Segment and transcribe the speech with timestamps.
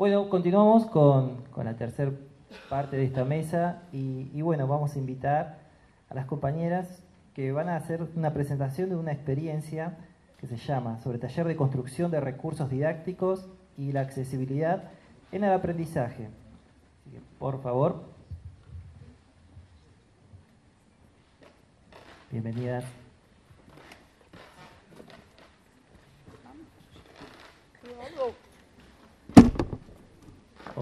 [0.00, 2.10] Bueno, continuamos con, la tercera
[2.70, 5.58] parte de esta mesa y, y, bueno, vamos a invitar
[6.08, 7.02] a las compañeras
[7.34, 9.98] que van a hacer una presentación de una experiencia
[10.38, 14.84] que se llama sobre taller de construcción de recursos didácticos y la accesibilidad
[15.32, 16.30] en el aprendizaje.
[17.38, 18.02] por favor,
[22.30, 22.86] bienvenidas.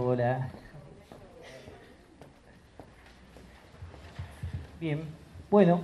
[0.01, 0.49] Hola.
[4.79, 5.00] Bien,
[5.50, 5.81] bueno,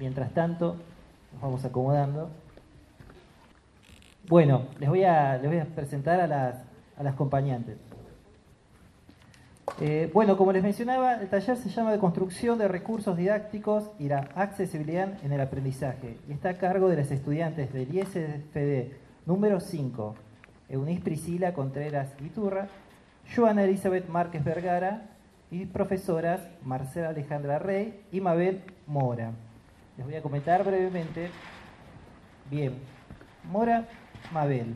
[0.00, 0.76] mientras tanto,
[1.34, 2.30] nos vamos acomodando.
[4.26, 6.54] Bueno, les voy a, les voy a presentar a las,
[6.96, 7.76] a las acompañantes.
[9.82, 14.08] Eh, bueno, como les mencionaba, el taller se llama de construcción de recursos didácticos y
[14.08, 18.94] la accesibilidad en el aprendizaje y está a cargo de las estudiantes del ISFD
[19.26, 20.14] número 5,
[20.68, 22.68] Eunice Priscila Contreras Iturra,
[23.34, 25.02] Joana Elizabeth Márquez Vergara
[25.50, 29.32] y profesoras Marcela Alejandra Rey y Mabel Mora.
[29.96, 31.30] Les voy a comentar brevemente.
[32.50, 32.74] Bien,
[33.44, 33.86] Mora
[34.32, 34.74] Mabel,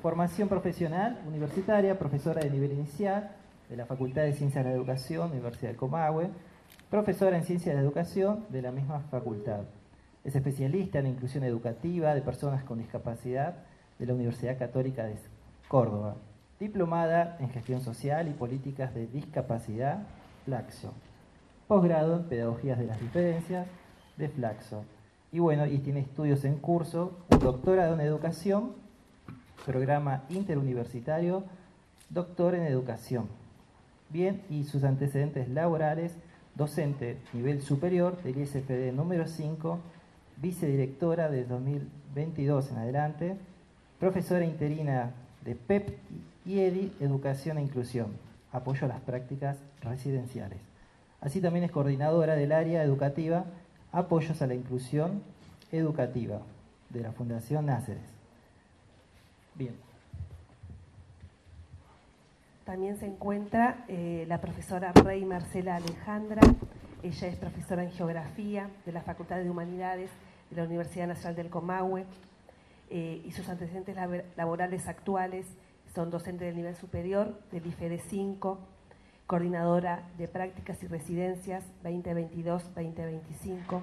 [0.00, 3.30] formación profesional universitaria, profesora de nivel inicial
[3.68, 6.28] de la Facultad de Ciencias de la Educación, Universidad de Comahue,
[6.90, 9.60] profesora en Ciencias de la Educación de la misma facultad.
[10.24, 13.58] Es especialista en inclusión educativa de personas con discapacidad
[13.98, 15.14] de la Universidad Católica de
[15.68, 16.16] Córdoba,
[16.62, 19.98] diplomada en gestión social y políticas de discapacidad,
[20.44, 20.92] Flaxo,
[21.66, 23.66] posgrado en pedagogías de las diferencias,
[24.16, 24.84] de Flaxo.
[25.32, 28.74] Y bueno, y tiene estudios en curso, un doctorado en educación,
[29.66, 31.42] programa interuniversitario,
[32.10, 33.26] doctor en educación.
[34.10, 36.16] Bien, y sus antecedentes laborales,
[36.54, 39.80] docente nivel superior del ISFD número 5,
[40.36, 43.36] vicedirectora de 2022 en adelante,
[43.98, 45.10] profesora interina
[45.44, 45.98] de PEP
[46.44, 48.16] y EDI, Educación e Inclusión,
[48.52, 50.58] apoyo a las prácticas residenciales.
[51.20, 53.44] Así también es coordinadora del área educativa
[53.92, 55.22] Apoyos a la Inclusión
[55.70, 56.40] Educativa
[56.90, 58.02] de la Fundación Náceres.
[59.54, 59.74] Bien.
[62.64, 66.40] También se encuentra eh, la profesora Rey Marcela Alejandra.
[67.02, 70.10] Ella es profesora en Geografía de la Facultad de Humanidades
[70.50, 72.06] de la Universidad Nacional del Comahue
[72.90, 73.96] eh, y sus antecedentes
[74.36, 75.46] laborales actuales
[75.94, 78.58] son docente del nivel superior del IFED 5,
[79.26, 83.80] coordinadora de prácticas y residencias 2022-2025,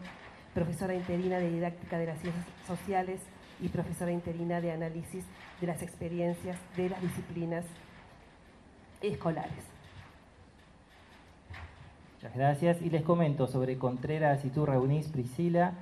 [0.53, 3.21] profesora interina de didáctica de las ciencias sociales
[3.61, 5.25] y profesora interina de análisis
[5.61, 7.65] de las experiencias de las disciplinas
[9.01, 9.63] escolares.
[12.15, 12.81] Muchas gracias.
[12.81, 15.73] Y les comento sobre Contreras y tú reunís Priscila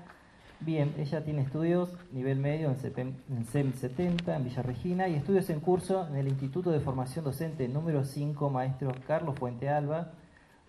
[0.59, 5.59] Bien, ella tiene estudios nivel medio en CEM 70 en Villa Regina y estudios en
[5.59, 10.13] curso en el Instituto de Formación Docente número 5, maestro Carlos Fuente Alba,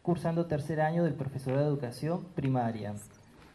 [0.03, 2.95] cursando tercer año del profesorado de educación primaria.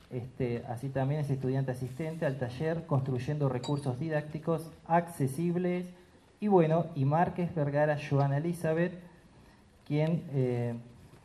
[0.09, 5.85] Este, así también es estudiante asistente al taller Construyendo Recursos Didácticos Accesibles.
[6.39, 8.93] Y bueno, y Márquez Vergara Joana Elizabeth,
[9.85, 10.73] quien eh,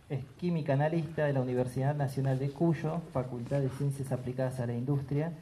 [0.09, 4.75] es química analista de la Universidad Nacional de Cuyo, Facultad de Ciencias Aplicadas a la
[4.75, 5.33] Industria,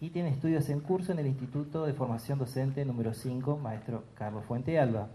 [0.00, 4.44] y tiene estudios en curso en el Instituto de Formación Docente número 5, maestro Carlos
[4.46, 5.08] Fuente Alba,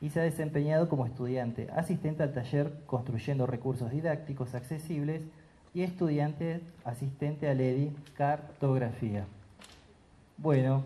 [0.00, 5.22] y se ha desempeñado como estudiante asistente al taller Construyendo Recursos Didácticos Accesibles
[5.72, 9.24] y estudiante asistente al EDI Cartografía.
[10.36, 10.84] Bueno,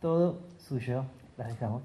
[0.00, 1.04] todo suyo,
[1.38, 1.82] las dejamos.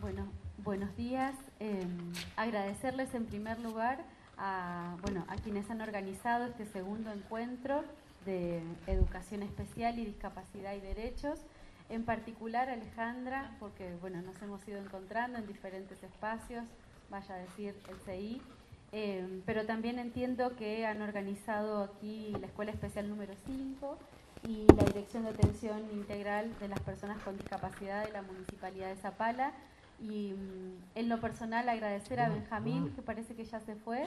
[0.00, 0.26] Bueno,
[0.64, 1.34] buenos días.
[1.60, 3.98] Em, agradecerles en primer lugar
[4.38, 7.84] a, bueno, a quienes han organizado este segundo encuentro
[8.24, 11.38] de educación especial y discapacidad y derechos,
[11.90, 16.64] en particular Alejandra, porque bueno, nos hemos ido encontrando en diferentes espacios,
[17.10, 18.40] vaya a decir el CI,
[18.92, 23.98] em, pero también entiendo que han organizado aquí la Escuela Especial número 5
[24.48, 28.96] y la Dirección de Atención Integral de las Personas con Discapacidad de la Municipalidad de
[28.96, 29.52] Zapala,
[30.00, 34.04] y mm, en lo personal agradecer a Benjamín, que parece que ya se fue,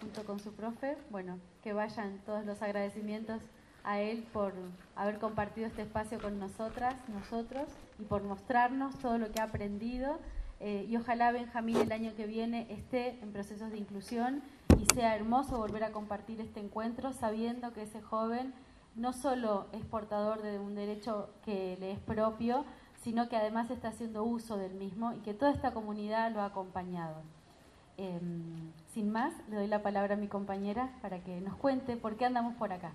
[0.00, 0.96] junto con su profe.
[1.10, 3.42] Bueno, que vayan todos los agradecimientos
[3.84, 4.52] a él por
[4.96, 7.68] haber compartido este espacio con nosotras, nosotros,
[7.98, 10.18] y por mostrarnos todo lo que ha aprendido.
[10.60, 14.42] Eh, y ojalá Benjamín el año que viene esté en procesos de inclusión
[14.78, 18.54] y sea hermoso volver a compartir este encuentro sabiendo que ese joven
[18.94, 22.64] no solo es portador de un derecho que le es propio,
[23.02, 26.46] sino que además está haciendo uso del mismo y que toda esta comunidad lo ha
[26.46, 27.22] acompañado.
[27.96, 32.16] Em, sin más, le doy la palabra a mi compañera para que nos cuente por
[32.16, 32.92] qué andamos por acá.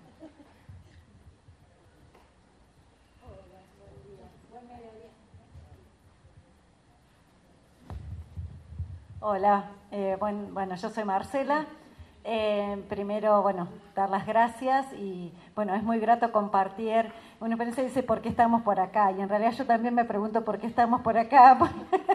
[9.20, 11.68] Hola, eh, buen, bueno, yo soy Marcela.
[12.30, 17.10] Eh, primero, bueno, dar las gracias y bueno, es muy grato compartir.
[17.40, 19.14] Uno piensa dice, ¿por qué estamos por acá?
[19.14, 21.58] Y en realidad yo también me pregunto por qué estamos por acá,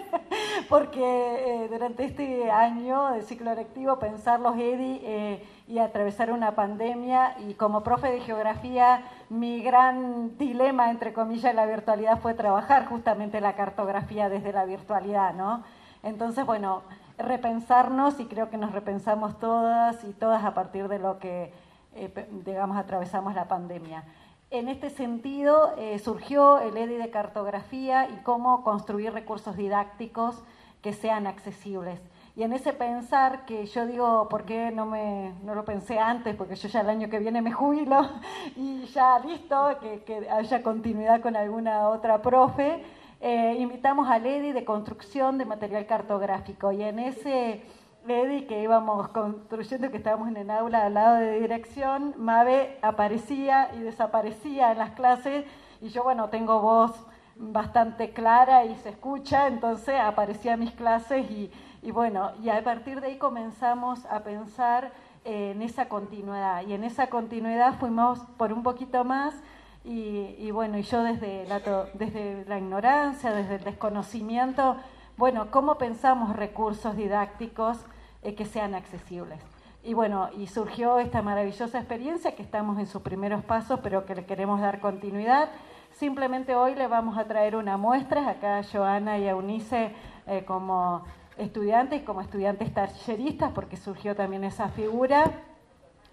[0.69, 7.35] porque eh, durante este año de ciclo lectivo pensar los EDI y atravesar una pandemia
[7.49, 12.85] y como profe de geografía mi gran dilema entre comillas de la virtualidad fue trabajar
[12.85, 15.64] justamente la cartografía desde la virtualidad, ¿no?
[16.03, 16.82] Entonces, bueno,
[17.22, 21.52] repensarnos y creo que nos repensamos todas y todas a partir de lo que,
[21.94, 24.04] eh, digamos, atravesamos la pandemia.
[24.50, 30.42] En este sentido, eh, surgió el EDI de cartografía y cómo construir recursos didácticos
[30.82, 32.00] que sean accesibles.
[32.34, 36.34] Y en ese pensar que yo digo, ¿por qué no, me, no lo pensé antes?
[36.34, 38.08] Porque yo ya el año que viene me jubilo
[38.56, 42.82] y ya listo, que, que haya continuidad con alguna otra profe.
[43.24, 47.62] Eh, invitamos al EDI de construcción de material cartográfico y en ese
[48.06, 53.70] EDI que íbamos construyendo, que estábamos en el aula al lado de dirección, Mabe aparecía
[53.76, 55.44] y desaparecía en las clases
[55.80, 56.92] y yo, bueno, tengo voz
[57.36, 61.50] bastante clara y se escucha, entonces aparecía en mis clases y
[61.82, 64.92] y bueno, y a partir de ahí comenzamos a pensar
[65.25, 66.64] en esa continuidad.
[66.64, 69.34] Y en esa continuidad fuimos por un poquito más
[69.84, 71.61] y, bueno, y yo desde la,
[71.94, 74.76] desde la ignorancia, desde el desconocimiento,
[75.17, 77.79] bueno, ¿cómo pensamos recursos didácticos
[78.23, 79.40] eh, que sean accesibles?
[79.84, 84.14] Y bueno, y surgió esta maravillosa experiencia que estamos en sus primeros pasos, pero que
[84.14, 85.49] le queremos dar continuidad.
[85.90, 89.93] Simplemente hoy le vamos a traer una muestra, acá a Joana y a Eunice
[90.26, 91.05] eh, como
[91.37, 95.25] estudiantes como estudiantes talleristas, porque surgió también esa figura,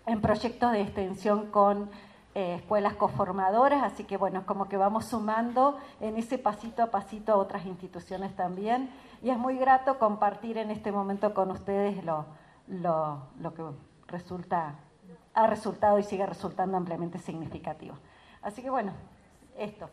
[0.06, 1.92] en proyectos de extensión con
[2.36, 6.92] eh, escuelas coformadoras, así que bueno, es como que vamos sumando en ese pasito a
[6.92, 8.92] pasito a otras instituciones también,
[9.22, 12.26] y es muy grato compartir en este momento con ustedes lo,
[12.68, 13.64] lo, que
[14.08, 14.76] resulta,
[15.34, 17.96] ha resultado y sigue resultando ampliamente significativo.
[18.42, 18.94] Así que bueno,
[19.58, 19.90] esto.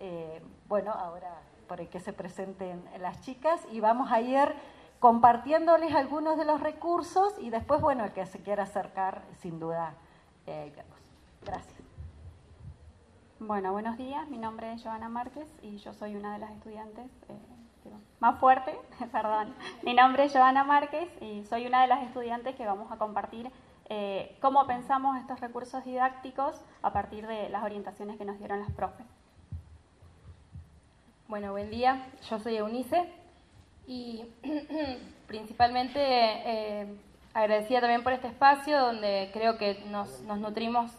[0.00, 4.54] Eh, bueno, ahora por que se presenten las chicas y vamos a ir
[5.00, 9.94] compartiéndoles algunos de los recursos y después, bueno, el que se quiera acercar, sin duda,
[10.46, 10.72] eh,
[11.44, 11.74] Gracias.
[13.38, 14.28] Bueno, buenos días.
[14.28, 17.38] Mi nombre es Joana Márquez y yo soy una de las estudiantes eh,
[18.20, 18.78] más fuerte,
[19.12, 19.54] perdón.
[19.82, 23.50] Mi nombre es Joana Márquez y soy una de las estudiantes que vamos a compartir
[23.88, 28.70] eh, cómo pensamos estos recursos didácticos a partir de las orientaciones que nos dieron las
[28.70, 29.06] profes.
[31.28, 32.06] Bueno, buen día.
[32.30, 33.10] Yo soy Eunice
[33.86, 34.24] y
[35.26, 36.96] principalmente eh,
[37.34, 40.92] agradecida también por este espacio donde creo que nos, nutrimos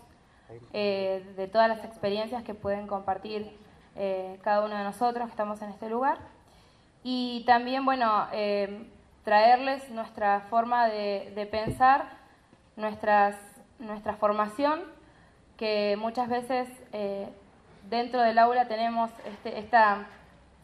[0.74, 3.58] eh, de todas las experiencias que pueden compartir
[3.96, 6.18] eh, cada uno de nosotros que estamos en este lugar.
[7.04, 8.28] Y también, bueno,
[9.26, 12.06] traerles nuestra forma de, pensar,
[12.78, 13.36] nuestras,
[13.78, 14.82] nuestra formación,
[15.58, 16.70] que muchas veces
[17.90, 20.08] dentro del aula tenemos este, esta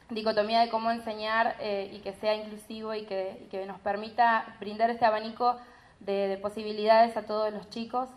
[0.10, 5.06] dicotomía de cómo enseñar eh, y que sea inclusivo y que, nos permita brindar este
[5.06, 5.58] abanico
[6.00, 8.10] de, posibilidades a todos los chicos.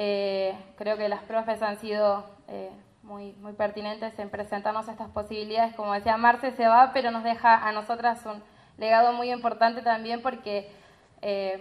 [0.00, 2.70] Eh, creo que las profes han sido eh,
[3.02, 5.74] muy, muy pertinentes en presentarnos estas posibilidades.
[5.74, 8.42] Como decía Marce, se va, pero nos deja a nosotras un
[8.76, 10.70] legado muy importante también porque,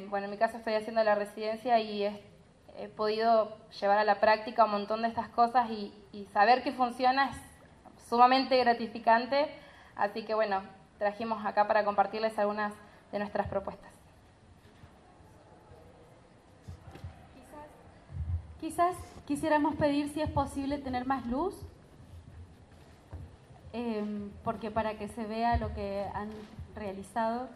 [0.10, 2.06] bueno, en mi caso estoy haciendo la residencia y
[2.78, 6.72] he podido llevar a la práctica un montón de estas cosas y, y saber que
[6.72, 7.38] funciona es
[8.08, 9.50] sumamente gratificante
[9.98, 10.62] Así que bueno,
[11.00, 12.74] trajimos acá para compartirles algunas
[13.12, 13.97] de nuestras propuestas.
[18.60, 18.96] Quizás,
[19.28, 21.54] quisiéramos pedir si es posible tener más luz,
[23.72, 26.30] em, porque para que se vea lo que han
[26.76, 27.50] realizado.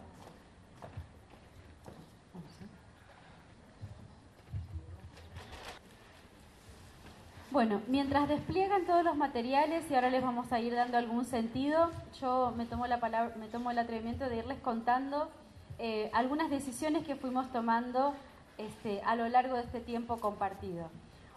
[7.50, 11.90] Bueno, mientras despliegan todos los materiales y ahora les vamos a ir dando algún sentido,
[12.20, 15.30] yo me tomo, la palabra, me tomo el atrevimiento de irles contando
[15.78, 18.14] eh, algunas decisiones que fuimos tomando
[18.58, 20.90] este, a lo largo de este tiempo compartido.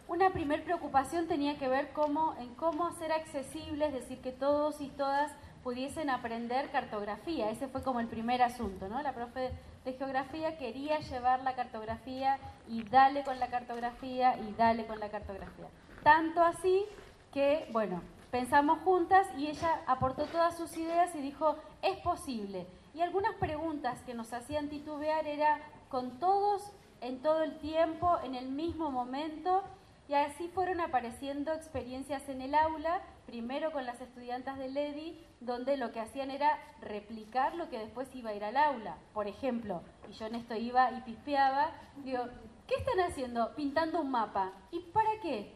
[0.08, 4.80] Una primer preocupación tenía que ver cómo, en cómo hacer accesible, es decir, que todos
[4.80, 5.32] y todas
[5.64, 7.50] pudiesen aprender cartografía.
[7.50, 9.02] Ese fue como el primer asunto, ¿no?
[9.02, 9.52] La profe
[9.84, 15.10] de geografía quería llevar la cartografía y dale con la cartografía y dale con la
[15.10, 15.66] cartografía.
[16.04, 16.86] Tanto así
[17.34, 22.68] que, bueno, pensamos juntas y ella aportó todas sus ideas y dijo, es posible.
[22.94, 26.72] Y algunas preguntas que nos hacían titubear era, con todos,
[27.06, 29.64] en todo el tiempo, en el mismo momento,
[30.08, 35.78] Y así fueron apareciendo experiencias en el aula, primero con las estudiantes de Ledi, donde
[35.78, 38.98] lo que hacían era replicar lo que después iba a ir al aula.
[39.14, 41.72] Por ejemplo, y yo en esto iba y pispeaba,
[42.04, 42.24] digo,
[42.68, 43.56] ¿qué están haciendo?
[43.56, 44.52] Pintando un mapa.
[44.72, 45.56] ¿Y para qué?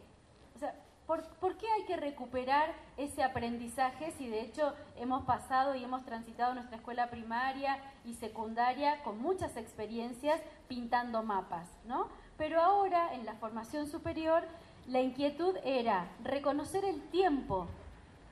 [1.10, 6.04] ¿Por, ¿por qué hay que recuperar ese aprendizaje si de hecho hemos pasado y hemos
[6.04, 12.06] transitado nuestra escuela primaria y secundaria con muchas experiencias pintando mapas, ¿no?
[12.38, 14.44] Pero ahora, en la formación superior,
[14.86, 17.66] la inquietud era reconocer el tiempo.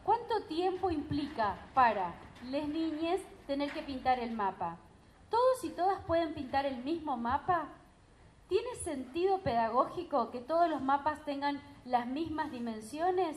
[0.04, 2.14] ¿Cuánto tiempo implica para
[2.48, 3.18] las niñas
[3.48, 4.76] tener que pintar el mapa?
[5.30, 7.70] ¿Todos y todas pueden pintar el mismo mapa?
[8.48, 13.36] ¿Tiene sentido pedagógico que todos los mapas tengan las mismas dimensiones?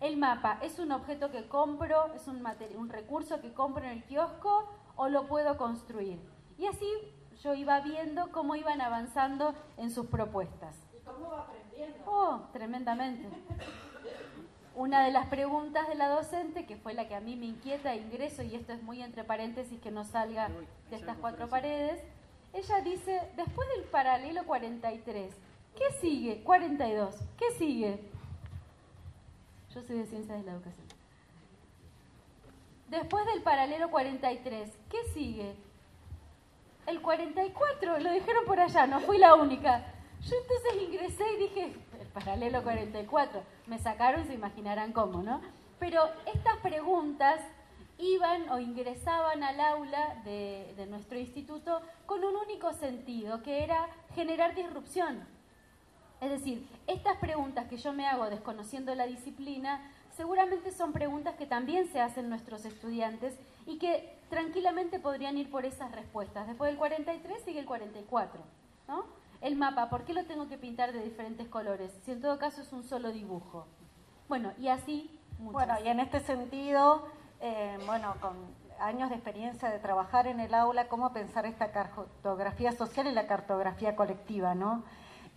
[0.00, 2.42] ¿El mapa es un objeto que compro, es un,
[2.76, 4.66] un recurso que compro en el kiosco
[4.96, 6.18] o lo puedo construir?
[6.56, 6.86] Y así
[7.42, 10.74] yo iba viendo cómo iban avanzando en sus propuestas.
[10.96, 11.98] ¿Y cómo va aprendiendo?
[12.06, 13.28] Oh, tremendamente.
[14.74, 17.94] Una de las preguntas de la docente, que fue la que a mí me inquieta,
[17.94, 20.48] ingreso, y esto es muy entre paréntesis que no salga
[20.88, 22.02] de estas cuatro paredes,
[22.52, 25.34] ella dice, después del paralelo 43,
[25.76, 26.42] ¿qué sigue?
[26.42, 28.00] 42, ¿qué sigue?
[29.74, 30.86] Yo soy de Ciencias de la Educación.
[32.88, 35.54] Después del paralelo 43, ¿qué sigue?
[36.90, 39.84] el 44, lo dijeron por allá, no fui la única.
[40.22, 45.40] Yo entonces ingresé y dije, el paralelo 44, me sacaron, se imaginarán cómo, ¿no?
[45.78, 46.02] Pero
[46.34, 47.40] estas preguntas
[47.98, 53.88] iban o ingresaban al aula de, de nuestro instituto con un único sentido, que era
[54.14, 55.26] generar disrupción.
[56.20, 59.80] Es decir, estas preguntas que yo me hago desconociendo la disciplina,
[60.16, 63.34] seguramente son preguntas que también se hacen nuestros estudiantes
[63.66, 66.46] y que tranquilamente podrían ir por esas respuestas.
[66.46, 68.42] Después del 43 sigue el 44.
[68.88, 69.04] ¿no?
[69.40, 71.90] El mapa, ¿por qué lo tengo que pintar de diferentes colores?
[72.04, 73.66] Si en todo caso es un solo dibujo.
[74.28, 75.18] Bueno, y así.
[75.38, 77.06] Bueno, y en este sentido,
[77.40, 78.36] eh, bueno, con
[78.78, 83.26] años de experiencia de trabajar en el aula, cómo pensar esta cartografía social y la
[83.26, 84.84] cartografía colectiva, ¿no?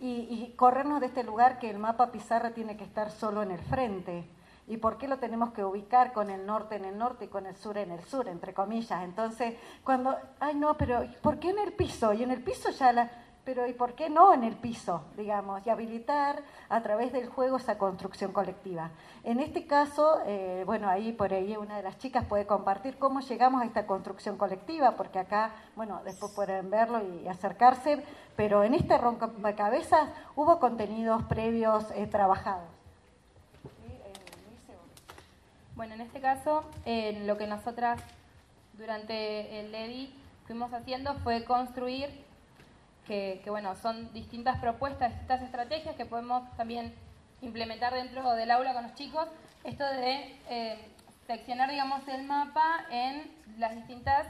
[0.04, 3.50] Y, y corrernos de este lugar que el mapa pizarra tiene que estar solo en
[3.50, 4.28] el frente
[4.66, 7.44] ¿Y por qué lo tenemos que ubicar con el norte en el norte y con
[7.44, 9.04] el sur en el sur, entre comillas?
[9.04, 12.14] Entonces, cuando, ay no, pero ¿por qué en el piso?
[12.14, 13.10] Y en el piso ya la,
[13.44, 15.66] pero ¿y por qué no en el piso, digamos?
[15.66, 18.90] Y habilitar a través del juego esa construcción colectiva.
[19.22, 23.20] En este caso, eh, bueno, ahí por ahí una de las chicas puede compartir cómo
[23.20, 28.02] llegamos a esta construcción colectiva, porque acá, bueno, después pueden verlo y acercarse,
[28.36, 32.68] pero en este rompecabezas hubo contenidos previos eh, trabajados.
[35.76, 38.00] Bueno, en este caso, lo que nosotras
[38.74, 40.14] durante el EDI
[40.46, 42.10] fuimos haciendo fue construir,
[43.06, 46.94] que, bueno, son distintas propuestas, distintas estrategias que podemos también
[47.42, 49.28] implementar dentro del aula con los chicos,
[49.64, 50.78] esto de eh,
[51.26, 54.26] seccionar, digamos, el mapa en las distintas,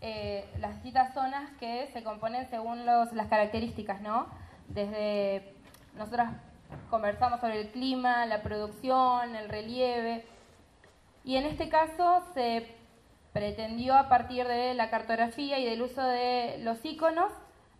[0.00, 4.26] eh, las distintas zonas que se componen según los, las características, ¿no?
[4.68, 5.54] Desde,
[5.96, 6.32] nosotras
[6.90, 10.26] conversamos sobre el clima, la producción, el relieve,
[11.24, 12.74] y en este caso se
[13.32, 17.30] pretendió a partir de la cartografía y del uso de los iconos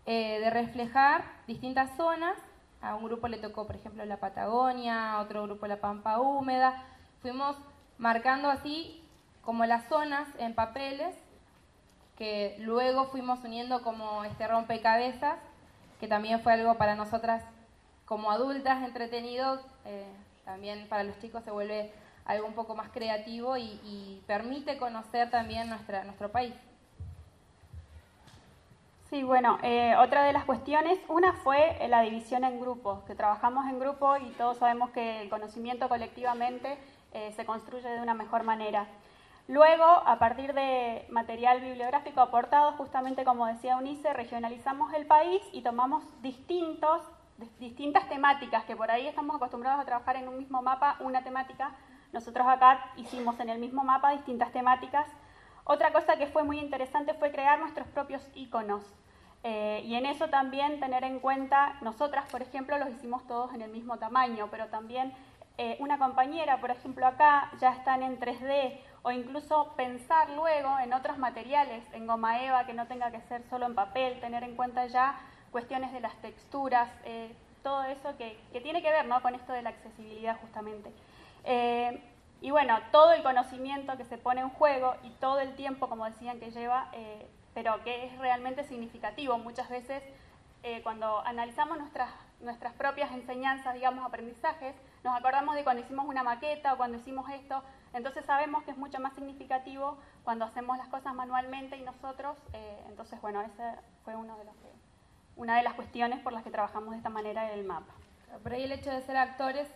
[0.07, 2.37] eh, de reflejar distintas zonas.
[2.81, 6.85] A un grupo le tocó, por ejemplo, la Patagonia, a otro grupo la Pampa Húmeda.
[7.21, 7.57] Fuimos
[7.99, 9.03] marcando así
[9.43, 11.15] como las zonas en papeles
[12.17, 15.39] que luego fuimos uniendo como este rompecabezas,
[16.01, 17.45] que también fue algo para nosotras
[18.07, 20.07] como adultas entretenido, eh,
[20.45, 21.93] también para los chicos se vuelve
[22.25, 26.55] algo un poco más creativo y, permite conocer también nuestra, nuestro país.
[29.17, 33.65] Sí, bueno, eh, otra de las cuestiones, una fue la división en grupos, que trabajamos
[33.65, 36.79] en grupo y todos sabemos que el conocimiento colectivamente
[37.15, 38.87] eh, se construye de una mejor manera.
[39.49, 45.63] Luego, a partir de material bibliográfico aportado, justamente como decía Unice, regionalizamos el país y
[45.63, 47.01] tomamos distintos,
[47.59, 51.75] distintas temáticas, que por ahí estamos acostumbrados a trabajar en un mismo mapa, una temática,
[52.13, 55.09] nosotros acá hicimos en el mismo mapa distintas temáticas.
[55.65, 58.85] Otra cosa que fue muy interesante fue crear nuestros propios iconos.
[59.49, 63.63] Eh, y en eso también tener en cuenta, nosotras, por ejemplo, los hicimos todos en
[63.63, 65.13] el mismo tamaño, pero también
[65.57, 70.93] eh, una compañera, por ejemplo, acá ya están en 3D, o incluso pensar luego en
[70.93, 74.57] otros materiales, en goma eva, que no tenga que ser solo en papel, tener en
[74.57, 75.17] cuenta ya
[75.53, 79.23] cuestiones de las texturas, eh, todo eso que, tiene que ver ¿no?
[79.23, 80.91] con esto de la accesibilidad justamente.
[82.43, 86.05] Y bueno, todo el conocimiento que se pone en juego y todo el tiempo, como
[86.05, 86.91] decían, que lleva,
[87.57, 89.39] pero que es realmente significativo.
[89.39, 90.03] Muchas veces
[90.63, 92.11] eh, cuando analizamos nuestras
[92.41, 97.31] nuestras propias enseñanzas, digamos, aprendizajes, nos acordamos de cuando hicimos una maqueta o cuando hicimos
[97.31, 97.63] esto,
[97.95, 102.85] entonces sabemos que es mucho más significativo cuando hacemos las cosas manualmente y nosotros, eh,
[102.89, 104.55] entonces bueno, esa fue uno de los
[105.37, 107.95] una de las cuestiones por las que trabajamos de esta manera en el mapa.
[108.43, 109.67] Por ahí el hecho de ser actores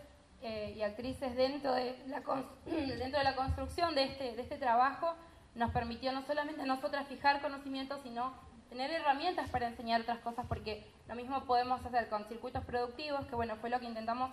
[0.42, 2.20] eh, y actrices dentro de, la
[2.66, 5.14] dentro de la construcción de este, de este trabajo
[5.54, 8.32] nos permitió no solamente a nosotras fijar conocimientos, sino
[8.68, 13.34] tener herramientas para enseñar otras cosas, porque lo mismo podemos hacer con circuitos productivos, que
[13.34, 14.30] bueno, fue lo que intentamos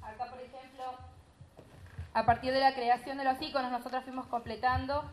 [0.00, 0.84] acá, por ejemplo,
[2.14, 5.04] a partir de la creación de los iconos, nosotros fuimos completando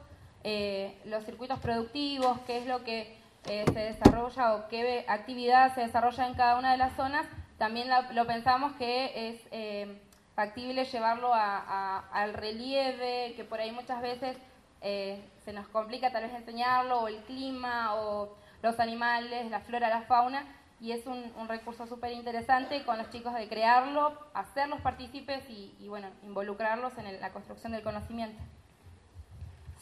[0.43, 5.81] eh, los circuitos productivos, qué es lo que eh, se desarrolla o qué actividad se
[5.81, 10.01] desarrolla en cada una de las zonas, también lo pensamos que es eh,
[10.35, 14.37] factible llevarlo al relieve, que por ahí muchas veces
[14.81, 19.89] eh, se nos complica tal vez enseñarlo, o el clima, o los animales, la flora,
[19.89, 20.45] la fauna,
[20.79, 26.07] y es un, recurso súper interesante con los chicos de crearlo, hacerlos partícipes y, bueno,
[26.23, 28.41] involucrarlos en la construcción del conocimiento.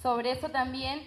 [0.01, 1.01] Sobre eso también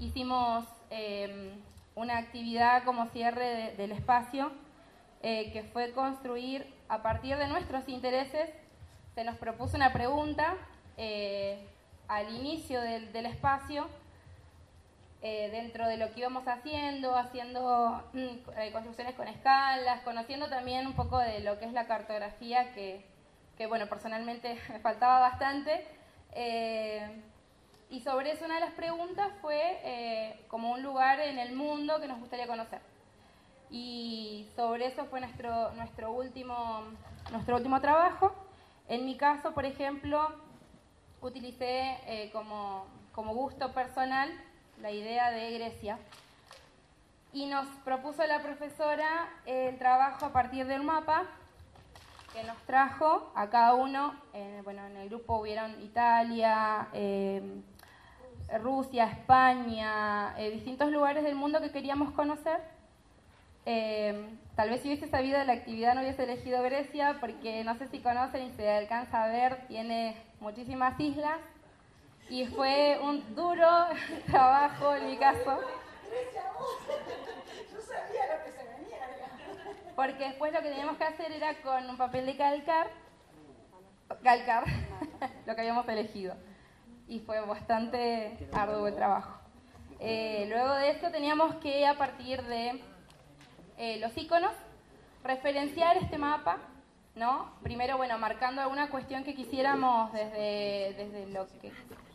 [0.00, 1.52] hicimos eh,
[1.94, 4.52] una actividad como cierre del espacio,
[5.22, 8.50] eh, que fue construir a partir de nuestros intereses.
[9.14, 10.54] Se nos propuso una pregunta
[12.08, 13.86] al inicio del, espacio,
[15.22, 20.86] eh, dentro de lo que íbamos haciendo, haciendo mm, eh, construcciones con escalas, conociendo también
[20.86, 23.04] un poco de lo que es la cartografía, que,
[23.68, 25.86] bueno, personalmente me faltaba bastante.
[26.32, 27.22] Eh,
[27.90, 32.08] y sobre eso una de las preguntas fue como un lugar en el mundo que
[32.08, 32.80] nos gustaría conocer.
[33.70, 36.84] Y sobre eso fue nuestro, nuestro, último,
[37.30, 38.34] nuestro último trabajo.
[38.88, 40.43] En mi caso, por ejemplo,
[41.26, 44.30] utilicé eh, como, gusto personal
[44.80, 45.98] la idea de Grecia
[47.32, 51.24] y nos propuso la profesora el trabajo a partir del mapa
[52.32, 54.12] que nos trajo a cada uno,
[54.64, 57.40] bueno, en el grupo hubieron Italia, eh,
[58.60, 62.60] Rusia, España, eh, distintos lugares del mundo que queríamos conocer.
[64.56, 67.86] tal vez si hubiese sabido de la actividad no hubiese elegido Grecia, porque no sé
[67.86, 71.40] si conocen y se alcanza a ver, tiene muchísimas islas
[72.28, 73.86] y fue un duro
[74.26, 75.58] trabajo en mi caso.
[79.96, 82.90] Porque después lo que teníamos que hacer era con un papel de calcar,
[84.22, 84.64] calcar
[85.46, 86.34] lo que habíamos elegido.
[87.08, 89.40] Y fue bastante arduo el trabajo.
[89.98, 92.82] Eh, luego de esto teníamos que, a partir de
[93.78, 94.52] eh, los iconos,
[95.22, 96.58] referenciar este mapa
[97.14, 97.52] ¿no?
[97.62, 101.72] Primero, bueno, marcando alguna cuestión que quisiéramos desde, desde lo que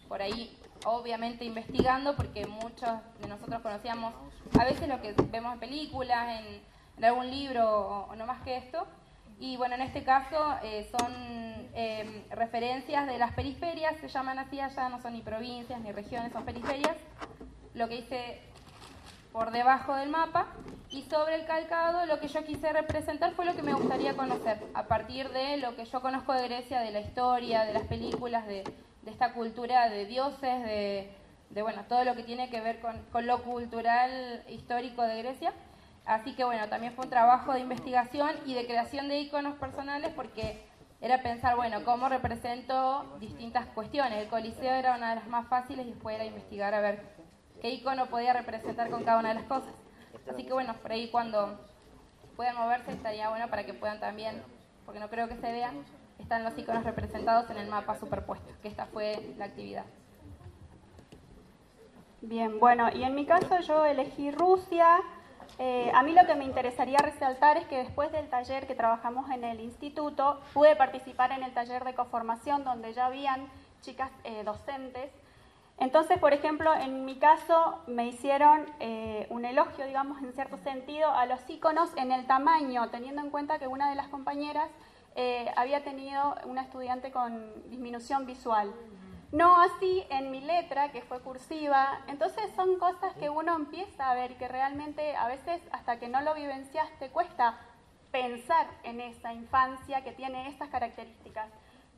[0.07, 2.89] por ahí, obviamente investigando, porque muchos
[3.21, 4.13] de nosotros conocíamos
[4.59, 6.69] a veces lo que vemos en películas, en,
[7.05, 8.85] algún libro o, no más que esto.
[9.39, 11.13] Y bueno, en este caso eh, son
[11.73, 16.33] eh, referencias de las periferias, se llaman así allá, no son ni provincias ni regiones,
[16.33, 16.97] son periferias.
[17.73, 18.41] Lo que hice
[19.31, 20.47] por debajo del mapa
[20.89, 24.59] y sobre el calcado lo que yo quise representar fue lo que me gustaría conocer,
[24.73, 28.47] a partir de lo que yo conozco de Grecia, de la historia, de las películas,
[28.47, 28.63] de,
[29.05, 34.43] esta cultura de dioses, de, bueno, todo lo que tiene que ver con, lo cultural
[34.49, 35.53] histórico de Grecia.
[36.05, 40.11] Así que bueno, también fue un trabajo de investigación y de creación de iconos personales
[40.15, 40.63] porque
[41.01, 44.19] era pensar, bueno, cómo represento distintas cuestiones.
[44.19, 47.18] El Coliseo era una de las más fáciles y después era investigar a ver
[47.61, 49.73] qué icono podía representar con cada una de las cosas.
[50.29, 51.59] Así que bueno, por cuando
[52.35, 54.41] puedan moverse estaría bueno para que puedan también,
[54.85, 55.83] porque no creo que se vean,
[56.19, 59.85] están los iconos representados en el mapa superpuesto, que esta fue la actividad.
[62.21, 64.99] Bien, bueno, y en mi caso yo elegí Rusia.
[65.57, 69.29] Eh, a mí lo que me interesaría resaltar es que después del taller que trabajamos
[69.31, 73.47] en el instituto, pude participar en el taller de coformación donde ya habían
[73.81, 75.11] chicas eh, docentes
[75.79, 81.09] entonces, por ejemplo, en mi caso me hicieron eh, un elogio, digamos, en cierto sentido,
[81.09, 84.69] a los iconos en el tamaño, teniendo en cuenta que una de las compañeras
[85.15, 88.73] eh, había tenido una estudiante con disminución visual.
[89.31, 92.01] No así en mi letra, que fue cursiva.
[92.07, 96.19] Entonces son cosas que uno empieza a ver que realmente a veces hasta que no
[96.21, 97.57] lo vivencias te cuesta
[98.11, 101.47] pensar en esa infancia que tiene estas características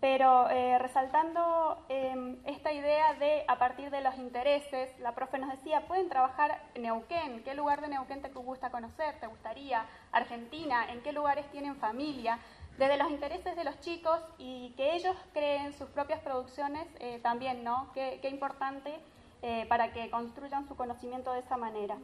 [0.01, 5.51] pero eh, resaltando em, esta idea de a partir de los intereses, la profe nos
[5.51, 9.19] decía, pueden trabajar Neuquén, ¿qué lugar de Neuquén te gusta conocer?
[9.19, 9.85] ¿Te gustaría?
[10.11, 12.39] Argentina, ¿en qué lugares tienen familia?
[12.79, 17.63] Desde los intereses de los chicos y que ellos creen sus propias producciones eh, también,
[17.63, 17.91] ¿no?
[17.93, 18.99] Qué, importante
[19.43, 21.97] eh, para que construyan su conocimiento de esa manera.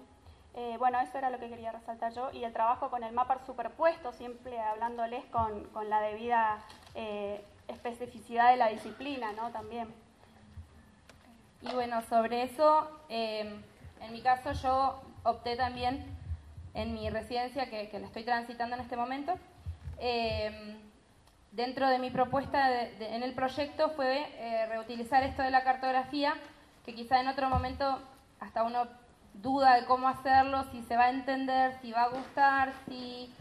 [0.79, 2.31] Bueno, eso era lo que quería resaltar yo.
[2.31, 6.57] Y el trabajo con el mapa superpuesto, siempre hablándoles con, la debida
[7.67, 9.51] especificidad de la disciplina, ¿no?
[9.51, 9.88] También.
[11.62, 13.62] Y bueno, sobre eso, em,
[14.01, 16.06] en mi caso yo opté también
[16.73, 19.34] en mi residencia, que, que la estoy transitando en este momento,
[19.99, 20.77] em,
[21.51, 26.36] dentro de mi propuesta en el proyecto fue eh, reutilizar esto de la cartografía,
[26.86, 27.99] que quizá en otro momento
[28.39, 28.88] hasta uno
[29.34, 33.34] duda de cómo hacerlo, si se va a entender, si va a gustar, si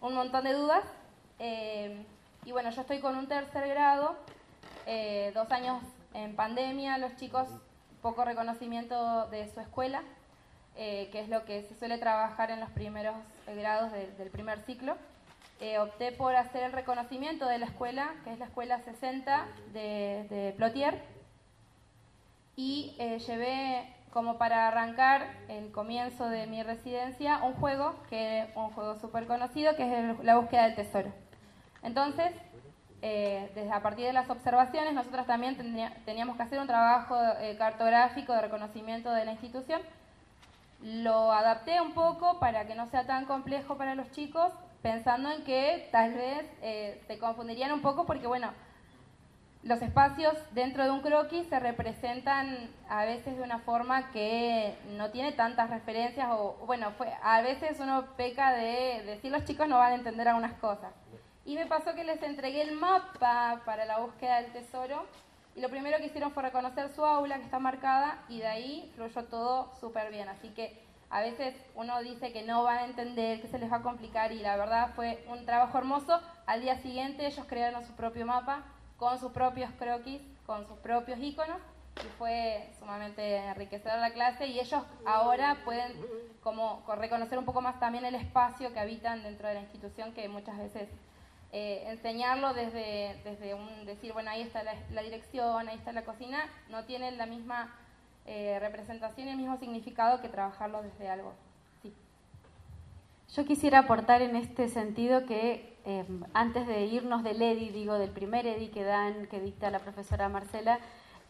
[0.00, 0.84] un montón de dudas.
[1.38, 2.04] Em,
[2.44, 4.16] y bueno, yo estoy con un tercer grado,
[4.86, 7.48] eh, dos años en pandemia, los chicos
[8.02, 10.02] poco reconocimiento de su escuela,
[10.76, 13.14] eh, que es lo que se suele trabajar en los primeros
[13.46, 14.96] grados del primer ciclo.
[15.60, 20.26] Eh, opté por hacer el reconocimiento de la escuela, que es la escuela 60 de,
[20.28, 21.00] de Plotier,
[22.56, 22.94] y
[23.26, 28.96] llevé como para arrancar el comienzo de mi residencia un juego, que es un juego
[28.96, 31.23] súper conocido, que es la búsqueda del tesoro.
[31.84, 32.32] Entonces,
[33.02, 35.56] eh, desde a partir de las observaciones, nosotros también
[36.06, 39.82] teníamos que hacer un trabajo eh, cartográfico de reconocimiento de la institución.
[40.82, 45.44] Lo adapté un poco para que no sea tan complejo para los chicos, pensando en
[45.44, 48.50] que tal vez eh, se confundirían un poco porque, bueno,
[49.62, 55.10] los espacios dentro de un croquis se representan a veces de una forma que no
[55.10, 59.78] tiene tantas referencias o, bueno, fue, a veces uno peca de decir los chicos no
[59.78, 60.92] van a entender algunas cosas.
[61.44, 65.06] Y me pasó que les entregué el mapa para la búsqueda del tesoro
[65.54, 68.92] y lo primero que hicieron fue reconocer su aula que está marcada y de ahí
[68.96, 70.28] fluyó todo súper bien.
[70.28, 73.76] Así que a veces uno dice que no van a entender, que se les va
[73.76, 76.20] a complicar y la verdad fue un trabajo hermoso.
[76.46, 78.64] Al día siguiente ellos crearon su propio mapa
[78.96, 81.60] con sus propios croquis, con sus propios iconos
[82.02, 85.92] y fue sumamente enriquecedora la clase y ellos ahora pueden
[86.42, 90.28] como reconocer un poco más también el espacio que habitan dentro de la institución que
[90.28, 90.88] muchas veces
[91.56, 96.50] eh, enseñarlo desde, desde un decir, bueno, ahí está la, dirección, ahí está la cocina,
[96.68, 97.72] no tiene la misma
[98.26, 101.32] eh, representación y el mismo significado que trabajarlo desde algo.
[101.80, 101.94] Sí.
[103.36, 108.10] Yo quisiera aportar en este sentido que eh, antes de irnos del EDI, digo, del
[108.10, 110.80] primer EDI que dan, que dicta la profesora Marcela,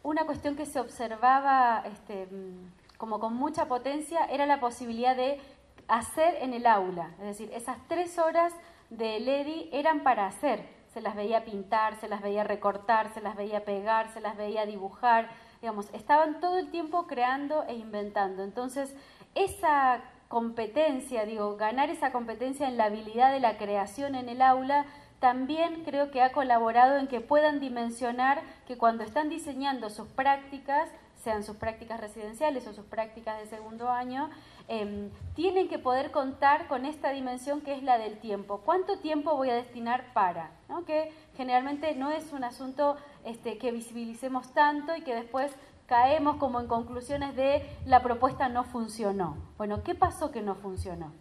[0.02, 5.38] una cuestión que se observaba este, mm, como con mucha potencia era la posibilidad de
[5.86, 8.54] hacer en el aula, es decir, esas tres horas
[8.90, 10.64] de Lady eran para hacer.
[10.92, 14.66] Se las veía pintar, se las veía recortar, se las veía pegar, se las veía
[14.66, 15.28] dibujar.
[15.60, 18.44] Digamos, estaban todo el tiempo creando e inventando.
[18.44, 18.94] Entonces,
[19.34, 24.86] esa competencia, digo, ganar esa competencia en la habilidad de la creación en el aula,
[25.20, 30.90] también creo que ha colaborado en que puedan dimensionar que cuando están diseñando sus prácticas,
[31.24, 34.30] sean sus prácticas residenciales o sus prácticas de segundo año,
[34.66, 38.62] Em, tienen que poder contar con esta dimensión que es la del tiempo.
[38.64, 40.50] ¿Cuánto tiempo voy a destinar para?
[40.86, 45.54] Que generalmente no es un asunto este, que visibilicemos tanto y que después
[45.86, 49.36] caemos como en conclusiones de la propuesta no funcionó.
[49.58, 51.12] Bueno, ¿qué pasó que no funcionó?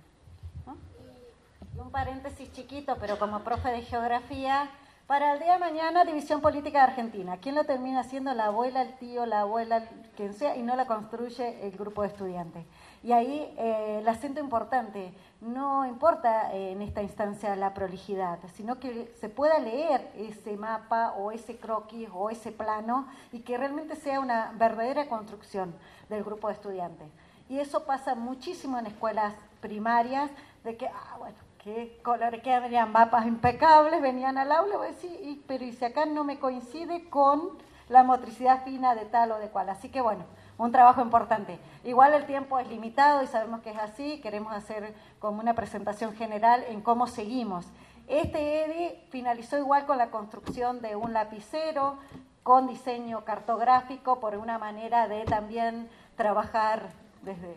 [1.76, 4.70] Un paréntesis chiquito, pero como profe de geografía,
[5.08, 7.38] para el día de mañana, División Política de Argentina.
[7.38, 8.34] ¿Quién lo termina haciendo?
[8.34, 9.84] La abuela, el tío, la abuela,
[10.16, 12.66] quien sea, y no la construye el grupo de estudiantes.
[13.04, 18.80] Y ahí eh, el acento importante, no importa eh, en esta instancia la prolijidad, sino
[18.80, 23.98] que se pueda leer ese mapa o ese croquis o ese plano y que realmente
[23.98, 25.76] sea una verdadera construcción
[26.08, 27.08] del grupo de estudiantes.
[27.50, 30.32] Y eso pasa muchísimo en escuelas primarias,
[30.64, 34.92] de que, ah, bueno, qué colores, que venían mapas impecables, venían al aula, voy a
[34.92, 37.58] decir, pero y si acá no me coincide con
[37.90, 39.70] la motricidad fina de tal o de cual.
[39.70, 40.26] Así que bueno,
[40.58, 41.60] un trabajo importante.
[41.84, 46.14] Igual el tiempo es limitado y sabemos que es así, queremos hacer como una presentación
[46.14, 47.66] general en cómo seguimos.
[48.08, 51.98] Este EDI finalizó igual con la construcción de un lapicero,
[52.44, 56.90] con diseño cartográfico, por una manera de también trabajar
[57.22, 57.56] desde...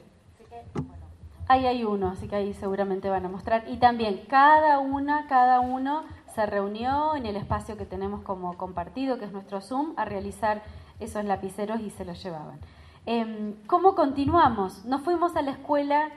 [1.48, 3.64] Ahí hay uno, así que ahí seguramente van a mostrar.
[3.68, 6.04] Y también cada una, cada uno
[6.34, 10.62] se reunió en el espacio que tenemos como compartido, que es nuestro Zoom, a realizar
[10.98, 12.58] esos lapiceros y se los llevaban.
[13.06, 14.84] Em, ¿Cómo continuamos?
[14.84, 16.10] Nos fuimos a la escuela,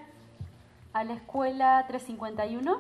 [0.94, 2.80] a la escuela 351,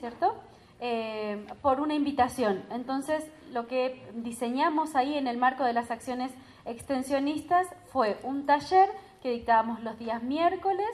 [0.00, 0.34] ¿cierto?
[0.80, 2.64] Em, por una invitación.
[2.70, 6.32] Entonces, lo que diseñamos ahí en el marco de las acciones
[6.64, 8.88] extensionistas fue un taller
[9.22, 10.88] que dictábamos los días miércoles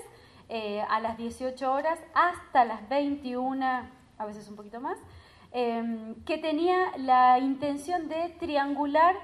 [0.48, 3.64] eh, a las 18 horas hasta las 21,
[4.18, 4.98] a veces un poquito más,
[5.52, 9.14] em, que tenía la intención de triangular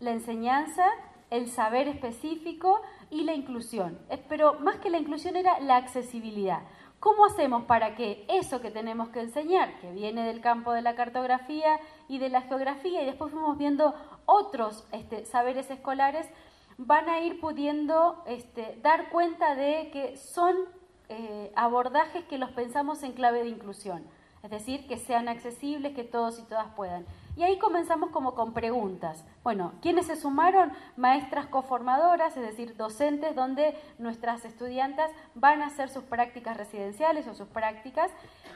[0.00, 0.84] la enseñanza
[1.30, 3.98] el saber específico y la inclusión.
[4.10, 6.60] Eh, pero más que la inclusión era la accesibilidad.
[6.98, 10.94] ¿Cómo hacemos para que eso que tenemos que enseñar, que viene del campo de la
[10.94, 13.94] cartografía y de la geografía, y después fuimos viendo
[14.26, 16.28] otros este, saberes escolares,
[16.86, 20.56] van a ir pudiendo este, dar cuenta de que son
[21.08, 24.04] eh, abordajes que los pensamos en clave de inclusión?
[24.42, 27.04] Es decir, que sean accesibles, que todos y todas puedan.
[27.36, 29.22] Y ahí comenzamos como con preguntas.
[29.44, 30.72] Bueno, ¿quiénes se sumaron?
[30.96, 37.34] Maestras coformadoras, es decir, docentes donde nuestras estudiantes van a hacer sus prácticas residenciales o
[37.34, 38.10] sus prácticas.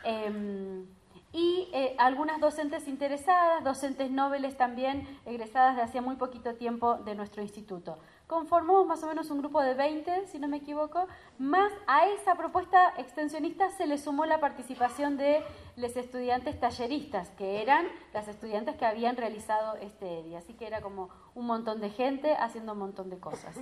[0.05, 0.87] Em,
[1.35, 7.17] y eh, algunas docentes interesadas, docentes nobles también, egresadas de hacía muy poquito tiempo de
[7.17, 7.99] nuestro instituto.
[8.27, 11.07] Conformamos más o menos un grupo de 20, si no me equivoco,
[11.39, 15.45] más a esa propuesta extensionista se le sumó la participación de
[15.77, 20.37] los estudiantes talleristas, que eran las estudiantes que habían realizado este EDI.
[20.37, 23.57] Así que era como un montón de gente haciendo un montón de cosas.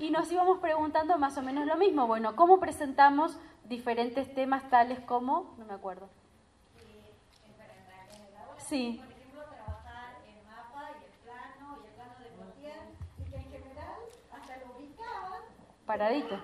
[0.00, 2.06] Y nos íbamos preguntando más o menos lo mismo.
[2.06, 6.08] Bueno, ¿cómo presentamos diferentes temas tales como, no me acuerdo,
[8.68, 9.00] Sí.
[9.02, 12.80] Por ejemplo, trabajar el mapa y el plano y el plano de cualquier,
[13.16, 15.42] y que en general hasta lo ubicaban.
[15.88, 16.38] Paradito.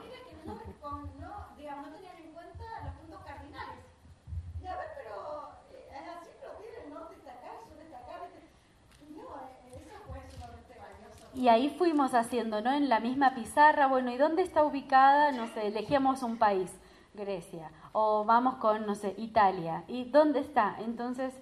[11.35, 12.73] Y ahí fuimos haciendo, ¿no?
[12.73, 15.31] En la misma pizarra, bueno, ¿y dónde está ubicada?
[15.33, 16.71] No sé, elegíamos un país,
[17.13, 19.85] Grecia, o vamos con, no sé, Italia.
[19.89, 20.77] ¿Y dónde está?
[20.79, 21.35] Entonces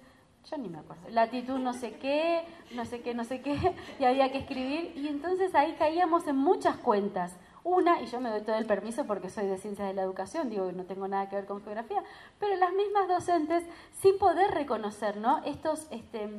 [0.51, 2.43] yo ni me acuerdo, latitud no sé qué,
[2.75, 6.35] no sé qué, no sé qué, y había que escribir, y entonces ahí caíamos en
[6.35, 7.37] muchas cuentas.
[7.63, 10.49] Una, y yo me doy todo el permiso porque soy de ciencias de la educación,
[10.49, 12.03] digo no tengo nada que ver con geografía,
[12.37, 13.63] pero las mismas docentes,
[14.01, 15.41] sin poder reconocer ¿no?
[15.45, 16.29] Estos, este,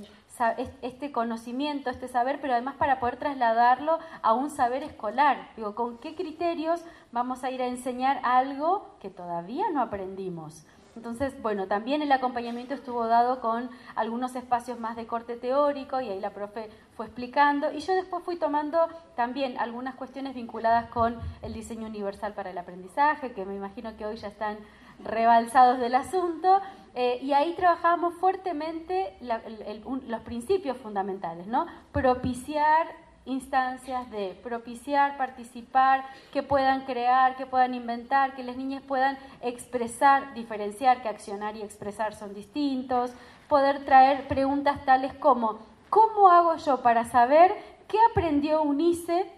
[0.83, 5.49] este conocimiento, este saber, pero además para poder trasladarlo a un saber escolar.
[5.57, 10.67] Digo, ¿con qué criterios vamos a ir a enseñar algo que todavía no aprendimos?
[10.97, 16.09] Entonces, bueno, también el acompañamiento estuvo dado con algunos espacios más de corte teórico y
[16.09, 21.19] ahí la profe fue explicando y yo después fui tomando también algunas cuestiones vinculadas con
[21.43, 24.59] el diseño universal para el aprendizaje, que me imagino que hoy ya están
[25.03, 26.61] rebalsados del asunto,
[26.95, 31.67] eh, y ahí trabajamos fuertemente los principios fundamentales, ¿no?
[31.91, 32.87] Propiciar
[33.27, 40.35] instancias de propiciar, participar, que puedan crear, que puedan inventar, que las niñas puedan expresar,
[40.35, 43.13] diferenciar que accionar y expresar son distintos,
[43.49, 45.59] poder traer preguntas tales como,
[45.95, 47.55] ¿cómo hago yo para saber
[47.87, 49.31] qué aprendió Unice?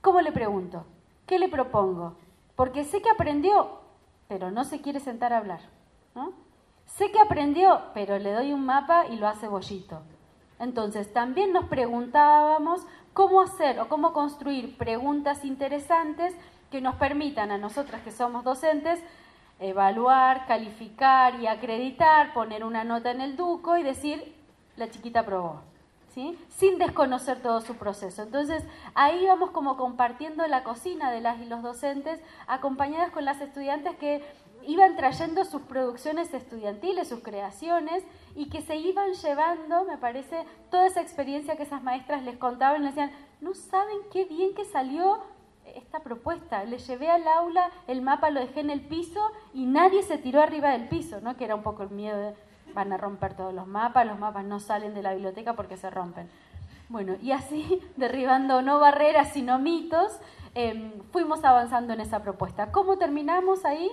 [0.00, 0.86] ¿Cómo le pregunto?
[1.24, 2.16] ¿Qué le propongo?
[2.56, 3.78] Porque sé que aprendió,
[4.26, 5.60] pero no se quiere sentar a hablar.
[6.86, 10.02] Sé que aprendió, pero le doy un mapa y lo hace bollito.
[10.58, 16.34] Entonces, también nos preguntábamos cómo hacer o cómo construir preguntas interesantes
[16.72, 19.00] que nos permitan a nosotras que somos docentes
[19.60, 24.33] evaluar, calificar y acreditar, poner una nota en el duco y decir,
[24.76, 25.60] la chiquita aprobó,
[26.08, 26.38] ¿sí?
[26.48, 28.22] sin desconocer todo su proceso.
[28.22, 33.40] Entonces, ahí vamos como compartiendo la cocina de las y los docentes, acompañadas con las
[33.40, 34.22] estudiantes que
[34.66, 38.02] iban trayendo sus producciones estudiantiles, sus creaciones,
[38.34, 42.82] y que se iban llevando, me parece, toda esa experiencia que esas maestras les contaban,
[42.82, 45.22] les decían, no saben qué bien que salió
[45.74, 46.64] esta propuesta.
[46.64, 49.20] Le llevé al aula, el mapa lo dejé en el piso
[49.52, 51.36] y nadie se tiró arriba del piso, ¿no?
[51.36, 52.34] que era un poco el miedo de
[52.74, 55.90] van a romper todos los mapas, los mapas no salen de la biblioteca porque se
[55.90, 56.28] rompen.
[56.88, 60.18] Bueno, y así, derribando no barreras, sino mitos,
[60.54, 62.70] em, fuimos avanzando en esa propuesta.
[62.70, 63.90] ¿Cómo terminamos ahí?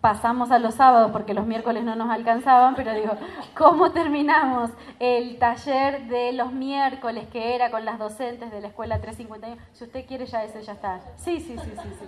[0.00, 3.12] pasamos a los sábados porque los miércoles no nos alcanzaban, pero digo,
[3.56, 9.00] ¿cómo terminamos el taller de los miércoles que era con las docentes de la escuela
[9.00, 9.60] 351?
[9.72, 11.00] Si usted quiere ya ese ya está.
[11.16, 12.06] Sí, sí, sí, sí, sí.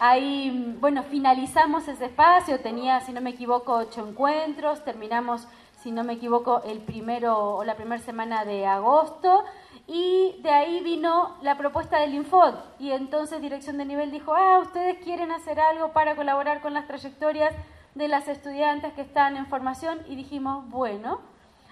[0.00, 5.46] Ahí, bueno, finalizamos ese espacio, tenía, si no me equivoco, ocho encuentros, terminamos,
[5.82, 9.44] si no me equivoco, el primero o la primera semana de agosto.
[9.86, 12.54] Y de ahí vino la propuesta del Infod.
[12.78, 16.86] Y entonces Dirección de Nivel dijo, ah, ustedes quieren hacer algo para colaborar con las
[16.86, 17.54] trayectorias
[17.94, 20.00] de las estudiantes que están en formación.
[20.08, 21.20] Y dijimos, bueno,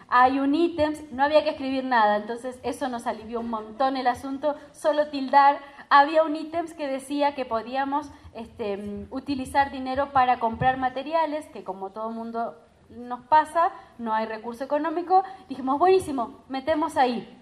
[0.09, 4.07] hay un ítem, no había que escribir nada, entonces eso nos alivió un montón el
[4.07, 5.59] asunto, solo tildar.
[5.95, 11.91] Había un ítem que decía que podíamos este, utilizar dinero para comprar materiales, que como
[11.91, 12.57] todo mundo
[12.89, 15.23] nos pasa, no hay recurso económico.
[15.51, 17.39] Dijimos, buenísimo, metemos ahí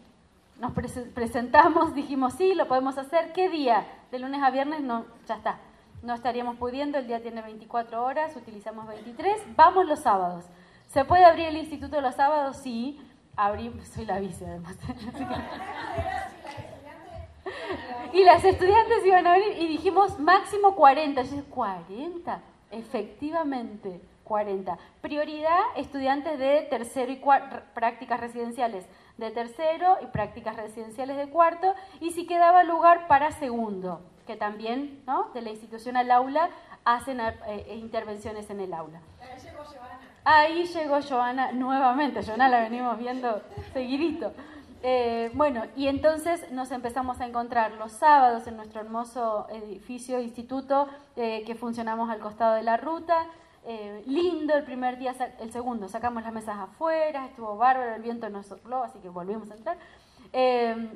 [0.61, 0.73] nos
[1.15, 3.33] presentamos, dijimos, sí, lo podemos hacer.
[3.33, 3.87] ¿Qué día?
[4.11, 5.59] De lunes a viernes, no, ya está.
[6.03, 10.45] no estaríamos pudiendo, el día tiene 24 horas, utilizamos 23, vamos los sábados.
[10.89, 12.57] ¿Se puede abrir el instituto los sábados?
[12.57, 13.01] Sí,
[13.37, 14.77] abrimos, soy la vice además.
[18.13, 21.23] y las estudiantes iban a venir y dijimos máximo 40.
[21.23, 24.79] Yo dije, 40, efectivamente, 40.
[25.01, 28.87] Prioridad, estudiantes de tercero y cuarto, prácticas residenciales
[29.21, 35.03] de tercero y prácticas residenciales de cuarto, y si quedaba lugar para segundo, que también
[35.07, 35.31] ¿no?
[35.35, 36.51] de la institución al aula
[36.85, 39.01] hacen eh, eh, intervenciones en el aula.
[39.21, 40.01] Ahí llegó Joana.
[40.25, 44.33] Ahí llegó Joana nuevamente, Joana la venimos viendo seguidito.
[44.83, 50.89] Eh, bueno, y entonces nos empezamos a encontrar los sábados en nuestro hermoso edificio, instituto,
[51.15, 53.27] que funcionamos al costado de la ruta.
[54.07, 58.47] lindo el primer día, el segundo, sacamos las mesas afuera, estuvo bárbaro, el viento nos
[58.47, 59.77] sopló, así que volvimos a entrar.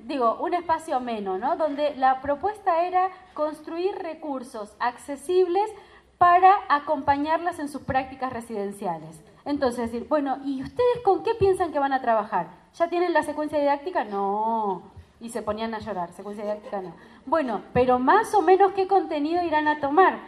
[0.06, 1.56] digo, un espacio ameno, ¿no?
[1.56, 5.70] Donde la propuesta era construir recursos accesibles
[6.16, 9.22] para acompañarlas en sus prácticas residenciales.
[9.44, 12.63] Entonces, decir, bueno, ¿y ustedes con qué piensan que van a trabajar?
[12.76, 14.04] ¿Ya tienen la secuencia didáctica?
[14.04, 14.82] No.
[15.20, 16.94] Y se ponían a llorar, secuencia didáctica no.
[17.24, 20.18] Bueno, pero más o menos qué contenido irán a tomar.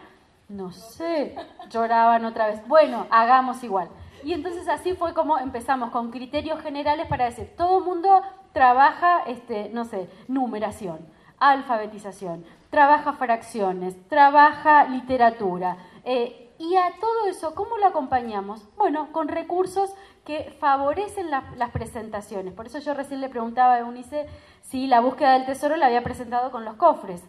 [0.48, 1.34] No sé,
[1.70, 2.66] lloraban otra vez.
[2.68, 3.88] Bueno, hagamos igual.
[4.22, 9.22] Y entonces así fue como empezamos con criterios generales para decir, todo el mundo trabaja,
[9.26, 10.98] este, no sé, numeración,
[11.38, 15.78] alfabetización, trabaja fracciones, trabaja literatura.
[16.04, 18.66] Eh, y a todo eso, ¿cómo lo acompañamos?
[18.76, 19.94] Bueno, con recursos
[20.26, 22.52] que favorecen las presentaciones.
[22.52, 24.26] Por eso yo recién le preguntaba a Eunice
[24.62, 27.22] si la búsqueda del tesoro la había presentado con los cofres.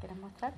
[0.00, 0.52] ¿Quieres mostrar?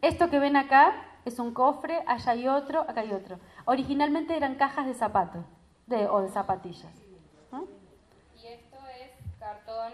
[0.00, 0.92] Esto que ven acá
[1.24, 3.38] es un cofre, allá hay otro, acá hay otro.
[3.64, 5.44] Originalmente eran cajas de zapatos
[5.86, 6.92] de, o de zapatillas.
[8.40, 9.92] Y esto es cartón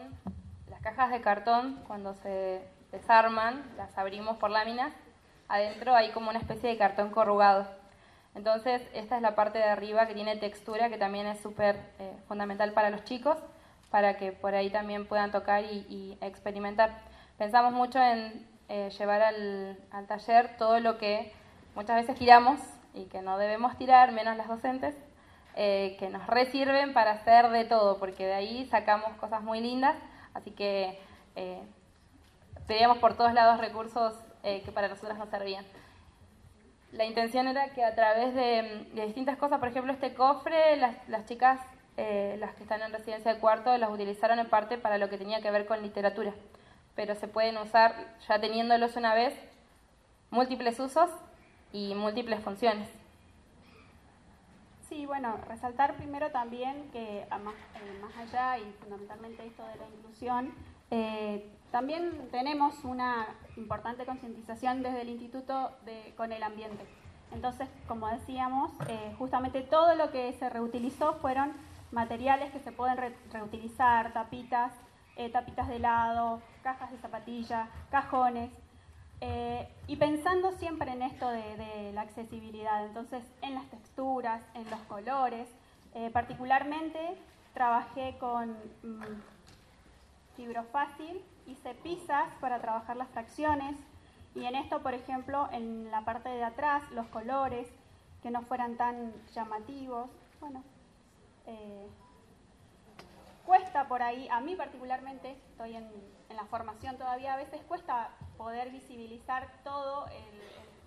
[0.84, 4.92] cajas de cartón, cuando se desarman, las abrimos por láminas,
[5.48, 7.66] adentro hay como una especie de cartón corrugado.
[8.34, 12.16] Entonces, esta es la parte de arriba que tiene textura, que también es súper eh,
[12.26, 13.38] fundamental para los chicos,
[13.90, 16.90] para que por ahí también puedan tocar y, experimentar.
[17.38, 21.32] Pensamos mucho en eh, llevar al, taller todo lo que
[21.76, 22.60] muchas veces tiramos
[22.92, 24.96] y que no debemos tirar, menos las docentes,
[25.54, 29.94] eh, que nos resirven para hacer de todo, porque de ahí sacamos cosas muy lindas
[30.34, 30.98] Así que
[32.66, 35.64] pedíamos por todos lados recursos que para nosotras nos servían.
[36.94, 41.58] La intención era que a través de, distintas cosas, por ejemplo, este cofre, las, chicas,
[41.96, 45.18] eh, las que están en residencia de cuarto, las utilizaron en parte para lo que
[45.18, 46.32] tenía que ver con literatura.
[46.94, 47.96] Pero se pueden usar,
[48.28, 49.34] ya teniéndolos una vez,
[50.30, 51.10] múltiples usos
[51.72, 52.88] y múltiples funciones.
[54.88, 59.86] Sí, bueno, resaltar primero también que más, eh, más allá y fundamentalmente esto de la
[59.88, 60.54] inclusión,
[60.92, 65.72] eh, también tenemos una importante concientización desde el instituto
[66.16, 66.86] con el ambiente.
[67.32, 71.52] Entonces, como decíamos, eh, justamente todo lo que se reutilizó fueron
[71.90, 72.96] materiales que se pueden
[73.32, 74.72] reutilizar, tapitas,
[75.32, 78.52] tapitas de helado, cajas de zapatilla, cajones,
[79.20, 84.78] eh, y pensando siempre en esto de, la accesibilidad, entonces en las texturas, en los
[84.82, 85.48] colores,
[85.94, 87.16] eh, particularmente
[87.52, 88.50] trabajé con
[88.84, 89.02] mm,
[90.36, 93.76] fibrofácil, hice pizzas para trabajar las fracciones
[94.34, 97.68] y en esto, por ejemplo, en la parte de atrás, los colores
[98.22, 100.64] que no fueran tan llamativos, bueno,
[101.46, 101.86] eh,
[103.46, 105.88] cuesta por ahí, a mí particularmente, estoy en,
[106.34, 110.06] la formación todavía, a veces cuesta poder visibilizar todo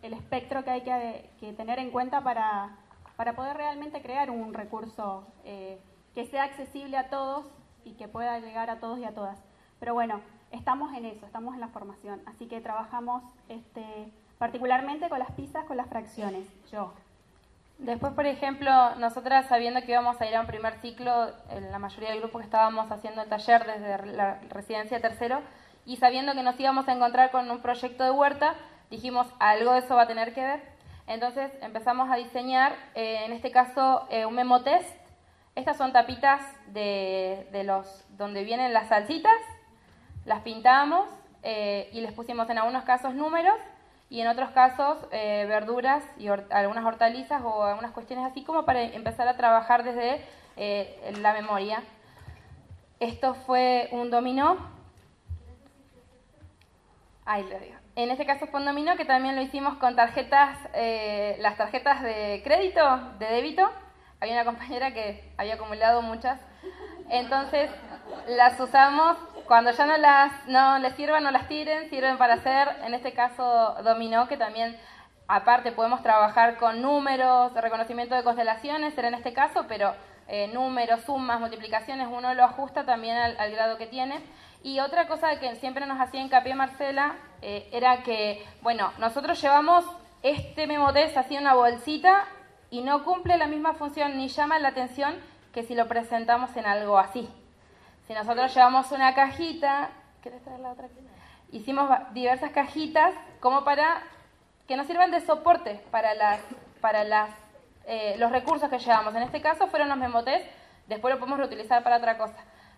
[0.02, 2.76] el, espectro que hay que, tener en cuenta para,
[3.16, 5.80] para, poder realmente crear un recurso eh,
[6.14, 7.46] que sea accesible a todos
[7.86, 9.40] y que pueda llegar a todos y a todas.
[9.80, 10.20] Pero bueno,
[10.52, 15.66] estamos en eso, estamos en la formación, así que trabajamos este, particularmente con las pizzas,
[15.66, 16.94] con las fracciones, yo.
[17.80, 21.78] Después, por ejemplo, nosotras sabiendo que íbamos a ir a un primer ciclo, en la
[21.78, 25.42] mayoría del grupo que estábamos haciendo el taller desde la residencia tercero,
[25.86, 28.56] y sabiendo que nos íbamos a encontrar con un proyecto de huerta,
[28.90, 30.62] dijimos, algo de eso va a tener que ver.
[31.08, 34.90] Entonces empezamos a diseñar, eh, en este caso, eh, un memo test.
[35.56, 39.32] Estas son tapitas de, los donde vienen las salsitas,
[40.28, 41.08] las pintamos
[41.42, 43.56] eh, y les pusimos en algunos casos números
[44.10, 48.82] y en otros casos eh, verduras y algunas hortalizas o algunas cuestiones así como para
[48.84, 50.22] empezar a trabajar desde
[50.58, 51.82] eh, la memoria.
[53.00, 54.58] Esto fue un dominó.
[57.26, 57.76] Ahí lo digo.
[57.96, 60.58] En este caso fue un dominó que también lo hicimos con tarjetas,
[61.40, 62.84] las tarjetas de crédito,
[63.18, 63.70] de débito.
[64.20, 66.40] Había una compañera que había acumulado muchas.
[67.10, 67.72] Entonces
[68.28, 69.18] las usamos
[69.48, 73.14] cuando ya no las no les sirvan, no las tiren, sirven para hacer, en este
[73.14, 74.78] caso, dominó, que también,
[75.28, 79.94] aparte, podemos trabajar con números, reconocimiento de constelaciones, era en este caso, pero
[80.28, 84.20] eh, números, sumas, multiplicaciones, uno lo ajusta también al, grado que tiene.
[84.64, 89.86] Y otra cosa que siempre nos hacía hincapié Marcela eh, era que, bueno, nosotros llevamos
[90.24, 92.26] este memotest así en una bolsita
[92.70, 95.16] y no cumple la misma función ni llama la atención
[95.54, 97.30] que si lo presentamos en algo así.
[98.08, 99.90] Si nosotros llevamos una cajita,
[100.22, 100.88] ¿quieres traer la otra?
[101.52, 104.02] Hicimos diversas cajitas como para
[104.68, 106.40] que nos sirvan de soporte para las,
[106.82, 107.30] para las
[107.90, 109.16] eh, los recursos que llevamos.
[109.16, 110.46] En este caso fueron los memotes,
[110.88, 112.36] después lo podemos reutilizar para otra cosa.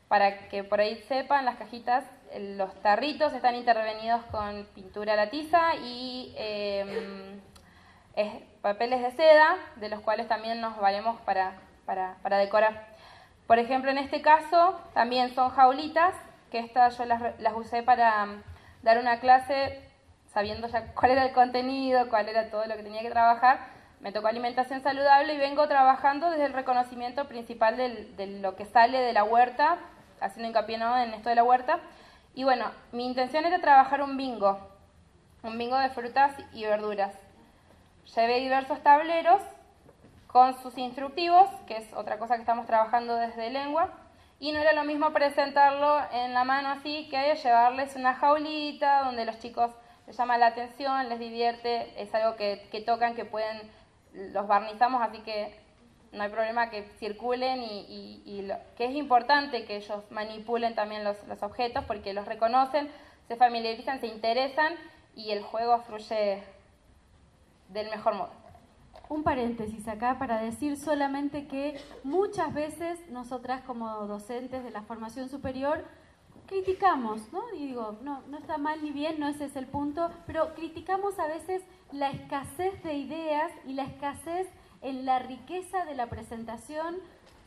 [0.07, 2.05] Para que por ahí sepan, las cajitas,
[2.37, 7.41] los tarritos están intervenidos con pintura a la tiza y em,
[8.61, 11.53] papeles de seda, de los cuales también nos valemos para,
[11.87, 12.87] para, decorar.
[13.49, 16.13] Por ejemplo, en este caso también son jaulitas,
[16.51, 18.41] que estas yo las, las usé para um,
[18.83, 19.81] dar una clase
[20.31, 23.59] sabiendo ya cuál era el contenido, cuál era todo lo que tenía que trabajar
[24.01, 28.99] me tocó alimentación saludable y vengo trabajando desde el reconocimiento principal de lo que sale
[28.99, 29.77] de la huerta,
[30.21, 31.79] haciendo hincapié en esto de la huerta.
[32.33, 34.57] Y bueno, mi intención era trabajar un bingo,
[35.43, 37.13] un bingo de frutas y verduras.
[38.15, 39.41] Llevé diversos tableros
[40.31, 43.89] con sus instructivos, que es otra cosa que estamos trabajando desde lengua,
[44.39, 49.25] y no era lo mismo presentarlo en la mano así que llevarles una jaulita donde
[49.25, 49.71] los chicos
[50.07, 53.69] les llama la atención, les divierte, es algo que, que tocan, que pueden
[54.13, 55.59] los barnizamos, así que
[56.11, 61.83] no hay problema que circulen y, que es importante que ellos manipulen también los, objetos
[61.85, 62.89] porque los reconocen,
[63.27, 64.73] se familiarizan, se interesan
[65.15, 66.43] y el juego fluye
[67.69, 68.48] del mejor modo.
[69.09, 75.29] Un paréntesis acá para decir solamente que muchas veces nosotras como docentes de la formación
[75.29, 75.83] superior
[76.45, 77.43] criticamos, ¿no?
[77.55, 81.19] Y digo, no, no está mal ni bien, no ese es el punto, pero criticamos
[81.19, 84.47] a veces la escasez de ideas y la escasez
[84.81, 86.97] en la riqueza de la presentación,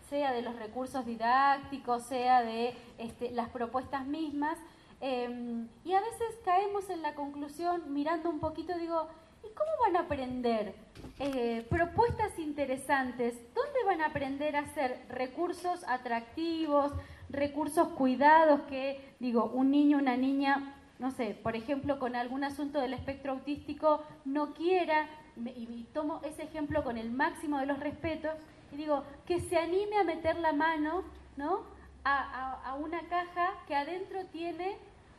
[0.09, 4.59] sea de los recursos didácticos, sea de este, las propuestas mismas.
[5.01, 9.09] Em, y a veces caemos en la conclusión, mirando un poquito, digo,
[9.45, 10.75] ¿y cómo van a aprender?
[11.19, 16.93] Eh, propuestas interesantes, ¿dónde van a aprender a hacer recursos atractivos,
[17.29, 22.81] recursos cuidados que, digo, un niño, una niña no sé, por ejemplo, con algún asunto
[22.81, 28.35] del espectro autístico no quiera, y tomo ese ejemplo con el máximo de los respetos,
[28.71, 31.03] y digo, que se anime a meter la mano,
[31.37, 31.65] ¿no?
[32.05, 34.77] A, a una caja que adentro tiene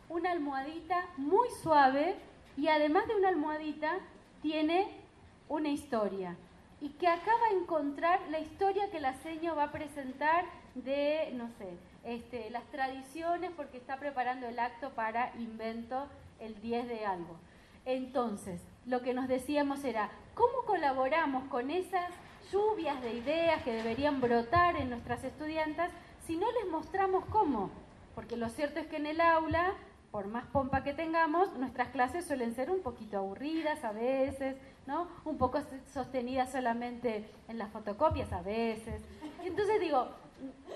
[0.07, 2.15] una almohadita muy suave
[2.55, 3.99] y además de una almohadita
[4.43, 4.87] tiene
[5.49, 6.35] una historia
[6.81, 10.43] y que acaba de encontrar la historia que la seño va a presentar
[10.75, 11.69] de, no sé,
[12.03, 16.07] este, las tradiciones porque está preparando el acto para invento
[16.39, 17.37] el 10 de algo.
[17.85, 22.11] Entonces, lo que nos decíamos era, ¿cómo colaboramos con esas
[22.51, 25.89] lluvias de ideas que deberían brotar en nuestras estudiantes
[26.27, 27.71] si no les mostramos cómo?
[28.13, 29.73] Porque lo cierto es que en el aula,
[30.14, 34.55] por más pompa que tengamos, nuestras clases suelen ser un poquito aburridas a veces,
[34.86, 35.07] ¿no?
[35.26, 35.59] Un poco
[35.91, 39.01] sostenidas solamente en las fotocopias a veces.
[39.43, 40.09] Entonces digo,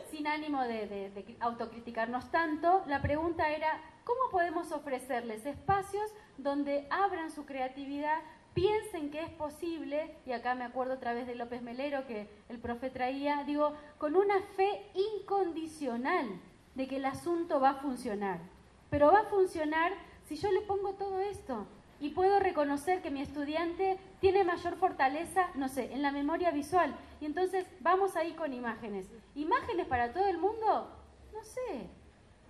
[0.10, 7.46] sin ánimo de, autocriticarnos tanto, la pregunta era, ¿cómo podemos ofrecerles espacios donde abran su
[7.46, 8.18] creatividad,
[8.56, 12.58] piensen que es posible, y acá me acuerdo otra vez de López Melero que el
[12.58, 16.28] profe traía, digo, con una fe incondicional
[16.74, 18.57] de que el asunto va a funcionar.
[18.90, 19.94] Pero va a funcionar
[20.28, 21.68] si yo le pongo todo esto,
[22.00, 26.96] y puedo reconocer que mi estudiante tiene mayor fortaleza, no sé, en la memoria visual.
[27.20, 29.10] Y entonces vamos ahí con imágenes.
[29.36, 30.92] ¿Imágenes para todo el mundo?
[31.34, 31.88] No sé.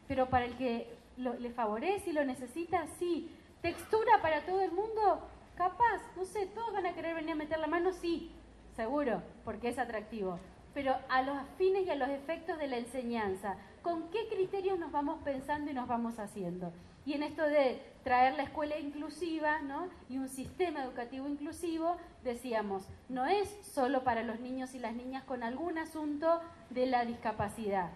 [0.08, 3.32] Pero para el que le favorece y lo necesita, sí.
[3.62, 5.22] ¿Textura para todo el mundo?
[5.56, 8.32] Capaz, no sé, todos van a querer venir a meter la mano, sí,
[8.76, 10.40] seguro, porque es atractivo.
[10.74, 13.58] Pero a los fines y a los efectos de la enseñanza,
[13.88, 16.74] ¿con qué criterios nos vamos pensando y nos vamos haciendo?
[17.06, 19.88] Y en esto de traer la escuela inclusiva ¿no?
[20.10, 25.24] y un sistema educativo inclusivo, decíamos, no es solo para los niños y las niñas
[25.24, 27.90] con algún asunto de la discapacidad.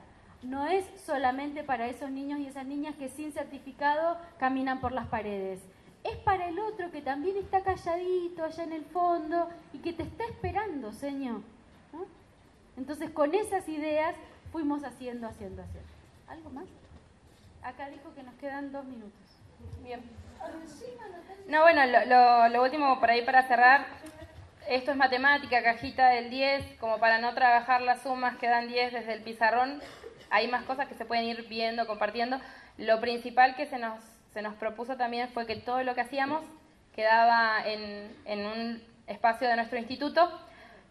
[0.44, 5.08] No es solamente para esos niños y esas niñas que sin certificado caminan por las
[5.08, 5.60] paredes.
[6.06, 10.04] Es para el otro que también está calladito allá en el fondo y que te
[10.04, 11.42] está esperando, Señor.
[12.78, 14.16] Entonces, con esas ideas
[14.52, 15.90] fuimos haciendo, haciendo, haciendo.
[16.28, 16.66] ¿Algo más?
[17.64, 19.12] Acá dijo que nos quedan dos minutos.
[19.84, 20.02] Bien.
[21.48, 21.82] No, bueno,
[22.50, 23.86] lo, último por ahí para cerrar.
[24.68, 28.94] Esto es matemática, cajita del 10, como para no trabajar las sumas que dan 10
[28.94, 29.82] desde el pizarrón.
[30.30, 32.40] Hay más cosas que se pueden ir viendo, compartiendo.
[32.78, 34.00] lo principal que se nos,
[34.34, 36.44] se nos propuso también fue que todo lo que hacíamos
[36.96, 40.32] quedaba en, en un espacio de nuestro instituto,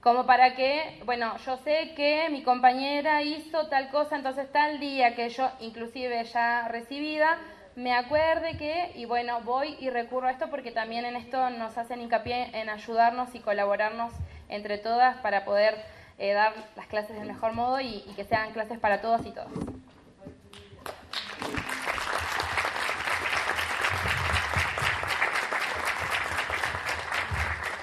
[0.00, 5.14] como para que, bueno, yo sé que mi compañera hizo tal cosa, entonces tal día
[5.14, 7.38] que yo, inclusive ya recibida,
[7.76, 11.76] me acuerde que, y bueno, voy y recurro a esto porque también en esto nos
[11.76, 14.12] hacen hincapié en ayudarnos y colaborarnos
[14.48, 15.76] entre todas para poder
[16.18, 19.30] eh, dar las clases del mejor modo y, y que sean clases para todos y
[19.30, 19.48] todas.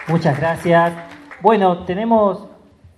[0.07, 1.16] Muchas gracias.
[1.39, 2.47] Bueno, tenemos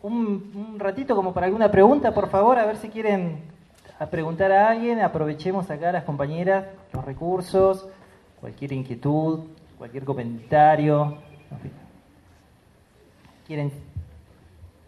[0.01, 3.41] un, un ratito como para alguna pregunta, por favor, a ver si quieren
[3.99, 5.01] a preguntar a alguien.
[5.01, 7.85] Aprovechemos acá las compañeras, los recursos,
[8.39, 9.41] cualquier inquietud,
[9.77, 11.17] cualquier comentario.
[13.45, 13.73] ¿Quieren?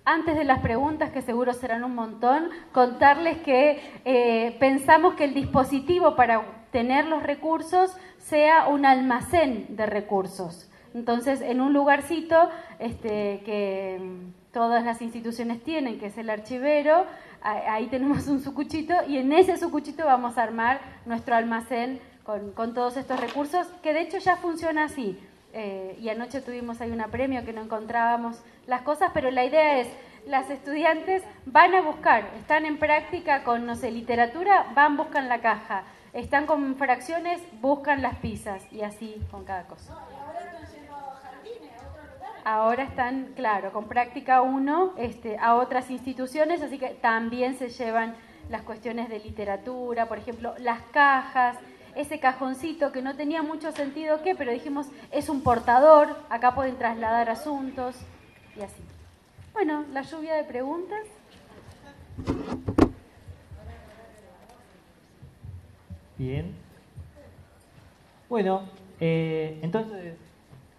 [0.06, 5.34] Antes de las preguntas, que seguro serán un montón, contarles que eh, pensamos que el
[5.34, 6.42] dispositivo para
[6.72, 10.71] tener los recursos sea un almacén de recursos.
[10.94, 17.06] Entonces, en un lugarcito este, que mm, todas las instituciones tienen, que es el archivero,
[17.42, 22.98] ahí tenemos un sucuchito y en ese sucuchito vamos a armar nuestro almacén con, todos
[22.98, 25.20] estos recursos, que de hecho ya funciona así.
[25.54, 29.80] Eh, y anoche tuvimos ahí un premio que no encontrábamos las cosas, pero la idea
[29.80, 29.88] es,
[30.26, 35.42] las estudiantes van a buscar, están en práctica con, no sé, literatura, van, buscan la
[35.42, 35.84] caja,
[36.14, 39.94] están con fracciones, buscan las pizzas y así con cada cosa.
[42.44, 48.16] Ahora están, claro, con práctica 1 este, a otras instituciones, así que también se llevan
[48.50, 51.58] las cuestiones de literatura, por ejemplo, las cajas,
[51.96, 56.78] ese cajoncito que no tenía mucho sentido qué, pero dijimos, es un portador, acá pueden
[56.78, 57.96] trasladar asuntos
[58.58, 58.82] y así.
[59.54, 61.06] Bueno, la lluvia de preguntas.
[66.18, 66.54] Bien.
[68.30, 68.64] Bueno,
[69.00, 70.16] eh, entonces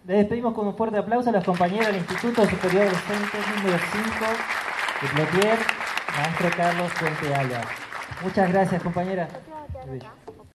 [0.05, 4.25] les despedimos con un fuerte aplauso a las compañeras del Instituto Superior Docente número 5
[5.01, 5.57] de Plotier,
[6.17, 7.61] maestro Carlos Fuente Ala.
[8.21, 9.29] Muchas gracias, compañeras.